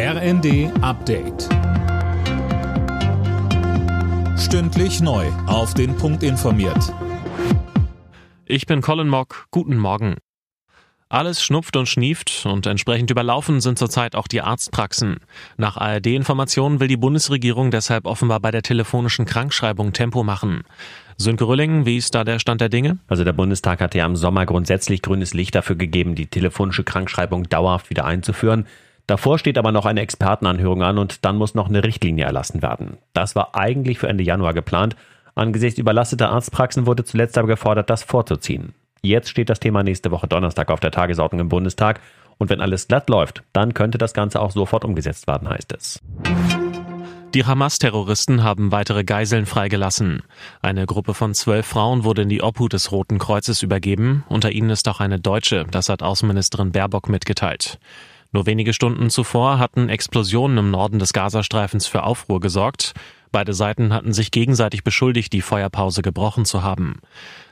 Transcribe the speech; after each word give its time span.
RND 0.00 0.70
Update. 0.80 1.48
Stündlich 4.38 5.00
neu. 5.00 5.26
Auf 5.48 5.74
den 5.74 5.96
Punkt 5.96 6.22
informiert. 6.22 6.94
Ich 8.46 8.66
bin 8.66 8.80
Colin 8.80 9.08
Mock. 9.08 9.46
Guten 9.50 9.76
Morgen. 9.76 10.14
Alles 11.08 11.42
schnupft 11.42 11.76
und 11.76 11.88
schnieft 11.88 12.46
und 12.46 12.66
entsprechend 12.66 13.10
überlaufen 13.10 13.60
sind 13.60 13.76
zurzeit 13.76 14.14
auch 14.14 14.28
die 14.28 14.40
Arztpraxen. 14.40 15.16
Nach 15.56 15.76
ARD-Informationen 15.76 16.78
will 16.78 16.86
die 16.86 16.96
Bundesregierung 16.96 17.72
deshalb 17.72 18.06
offenbar 18.06 18.38
bei 18.38 18.52
der 18.52 18.62
telefonischen 18.62 19.24
Krankschreibung 19.24 19.92
Tempo 19.92 20.22
machen. 20.22 20.62
Sönke 21.16 21.48
Rülling, 21.48 21.86
wie 21.86 21.96
ist 21.96 22.14
da 22.14 22.22
der 22.22 22.38
Stand 22.38 22.60
der 22.60 22.68
Dinge? 22.68 22.98
Also 23.08 23.24
der 23.24 23.32
Bundestag 23.32 23.80
hat 23.80 23.96
ja 23.96 24.06
im 24.06 24.14
Sommer 24.14 24.46
grundsätzlich 24.46 25.02
grünes 25.02 25.34
Licht 25.34 25.56
dafür 25.56 25.74
gegeben, 25.74 26.14
die 26.14 26.26
telefonische 26.26 26.84
Krankschreibung 26.84 27.48
dauerhaft 27.48 27.90
wieder 27.90 28.04
einzuführen. 28.04 28.64
Davor 29.08 29.38
steht 29.38 29.56
aber 29.56 29.72
noch 29.72 29.86
eine 29.86 30.02
Expertenanhörung 30.02 30.82
an 30.82 30.98
und 30.98 31.24
dann 31.24 31.36
muss 31.36 31.54
noch 31.54 31.68
eine 31.68 31.82
Richtlinie 31.82 32.26
erlassen 32.26 32.60
werden. 32.60 32.98
Das 33.14 33.34
war 33.34 33.56
eigentlich 33.56 33.98
für 33.98 34.06
Ende 34.06 34.22
Januar 34.22 34.52
geplant. 34.52 34.96
Angesichts 35.34 35.78
überlasteter 35.78 36.30
Arztpraxen 36.30 36.84
wurde 36.86 37.04
zuletzt 37.04 37.38
aber 37.38 37.48
gefordert, 37.48 37.88
das 37.88 38.02
vorzuziehen. 38.02 38.74
Jetzt 39.00 39.30
steht 39.30 39.48
das 39.48 39.60
Thema 39.60 39.82
nächste 39.82 40.10
Woche 40.10 40.28
Donnerstag 40.28 40.70
auf 40.70 40.80
der 40.80 40.90
Tagesordnung 40.90 41.40
im 41.40 41.48
Bundestag 41.48 42.00
und 42.36 42.50
wenn 42.50 42.60
alles 42.60 42.86
glatt 42.86 43.08
läuft, 43.08 43.42
dann 43.54 43.72
könnte 43.72 43.96
das 43.96 44.12
Ganze 44.12 44.42
auch 44.42 44.50
sofort 44.50 44.84
umgesetzt 44.84 45.26
werden, 45.26 45.48
heißt 45.48 45.72
es. 45.72 46.02
Die 47.32 47.46
Hamas-Terroristen 47.46 48.42
haben 48.42 48.72
weitere 48.72 49.04
Geiseln 49.04 49.46
freigelassen. 49.46 50.22
Eine 50.60 50.84
Gruppe 50.84 51.14
von 51.14 51.32
zwölf 51.32 51.66
Frauen 51.66 52.04
wurde 52.04 52.22
in 52.22 52.28
die 52.28 52.42
Obhut 52.42 52.74
des 52.74 52.92
Roten 52.92 53.18
Kreuzes 53.18 53.62
übergeben. 53.62 54.24
Unter 54.28 54.52
ihnen 54.52 54.68
ist 54.70 54.86
auch 54.86 55.00
eine 55.00 55.18
Deutsche, 55.18 55.64
das 55.70 55.88
hat 55.88 56.02
Außenministerin 56.02 56.72
Baerbock 56.72 57.08
mitgeteilt. 57.08 57.78
Nur 58.32 58.46
wenige 58.46 58.74
Stunden 58.74 59.08
zuvor 59.10 59.58
hatten 59.58 59.88
Explosionen 59.88 60.58
im 60.58 60.70
Norden 60.70 60.98
des 60.98 61.12
Gazastreifens 61.12 61.86
für 61.86 62.02
Aufruhr 62.02 62.40
gesorgt. 62.40 62.94
Beide 63.32 63.52
Seiten 63.52 63.92
hatten 63.92 64.12
sich 64.12 64.30
gegenseitig 64.30 64.84
beschuldigt, 64.84 65.32
die 65.32 65.42
Feuerpause 65.42 66.02
gebrochen 66.02 66.44
zu 66.44 66.62
haben. 66.62 67.00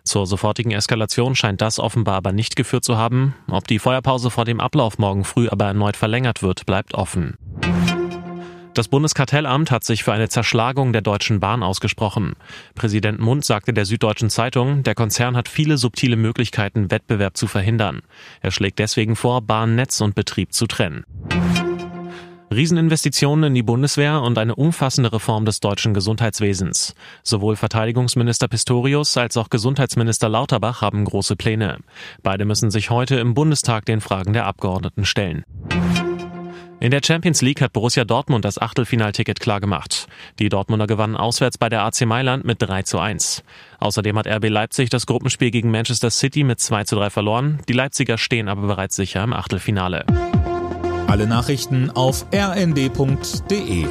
Zur 0.05 0.27
sofortigen 0.27 0.72
Eskalation 0.72 1.34
scheint 1.34 1.60
das 1.60 1.78
offenbar 1.78 2.16
aber 2.16 2.33
nicht 2.33 2.56
geführt 2.56 2.84
zu 2.84 2.96
haben. 2.96 3.34
Ob 3.50 3.66
die 3.66 3.78
Feuerpause 3.78 4.30
vor 4.30 4.44
dem 4.44 4.60
Ablauf 4.60 4.98
morgen 4.98 5.24
früh 5.24 5.48
aber 5.48 5.66
erneut 5.66 5.96
verlängert 5.96 6.42
wird, 6.42 6.64
bleibt 6.66 6.94
offen. 6.94 7.36
Das 8.77 8.88
Bundeskartellamt 8.88 9.70
hat 9.70 9.84
sich 9.84 10.05
für 10.05 10.12
eine 10.12 10.28
Zerschlagung 10.28 10.92
der 10.92 11.00
Deutschen 11.00 11.41
Bahn 11.41 11.62
ausgesprochen. 11.62 12.34
Präsident 12.74 13.18
Mund 13.18 13.42
sagte 13.42 13.72
der 13.72 13.86
Süddeutschen 13.86 14.28
Zeitung, 14.28 14.83
der 14.83 14.94
Konzern 14.94 15.34
hat 15.34 15.48
viele 15.48 15.78
subtile 15.78 16.16
Möglichkeiten, 16.16 16.91
Wettbewerb 16.91 17.38
zu 17.38 17.46
verhindern. 17.46 18.02
Er 18.42 18.50
schlägt 18.50 18.78
deswegen 18.78 19.16
vor, 19.16 19.41
Bahnnetz 19.41 20.02
und 20.02 20.14
Betrieb 20.14 20.52
zu 20.52 20.66
trennen. 20.66 21.05
Rieseninvestitionen 22.55 23.44
in 23.44 23.55
die 23.55 23.62
Bundeswehr 23.62 24.20
und 24.20 24.36
eine 24.36 24.55
umfassende 24.55 25.11
Reform 25.11 25.46
des 25.46 25.61
deutschen 25.61 25.94
Gesundheitswesens. 25.94 26.94
Sowohl 27.22 27.56
Verteidigungsminister 27.56 28.46
Pistorius 28.46 29.16
als 29.16 29.38
auch 29.38 29.48
Gesundheitsminister 29.48 30.28
Lauterbach 30.28 30.83
haben 30.83 31.06
große 31.06 31.34
Pläne. 31.34 31.78
Beide 32.22 32.44
müssen 32.44 32.70
sich 32.70 32.90
heute 32.90 33.16
im 33.16 33.33
Bundestag 33.33 33.86
den 33.86 34.02
Fragen 34.02 34.34
der 34.34 34.44
Abgeordneten 34.44 35.06
stellen. 35.06 35.44
In 36.78 36.91
der 36.91 37.00
Champions 37.02 37.41
League 37.41 37.62
hat 37.62 37.72
Borussia 37.72 38.05
Dortmund 38.05 38.44
das 38.44 38.60
Achtelfinalticket 38.60 39.41
klargemacht. 39.41 40.08
Die 40.38 40.50
Dortmunder 40.50 40.86
gewannen 40.86 41.16
auswärts 41.16 41.56
bei 41.56 41.70
der 41.70 41.83
AC 41.83 42.02
Mailand 42.02 42.44
mit 42.44 42.60
3 42.60 42.83
zu 42.83 42.98
1. 42.98 43.42
Außerdem 43.80 44.18
hat 44.18 44.27
RB 44.27 44.50
Leipzig 44.50 44.91
das 44.91 45.06
Gruppenspiel 45.06 45.50
gegen 45.50 45.70
Manchester 45.70 46.10
City 46.10 46.44
mit 46.44 46.60
2 46.60 46.84
zu 46.84 46.96
3 46.96 47.08
verloren. 47.08 47.60
Die 47.68 47.72
Leipziger 47.72 48.18
stehen 48.18 48.48
aber 48.48 48.66
bereits 48.66 48.94
sicher 48.94 49.24
im 49.24 49.33
Achtelfinale. 49.33 50.05
Alle 51.06 51.27
Nachrichten 51.27 51.91
auf 51.91 52.27
rnd.de 52.34 53.86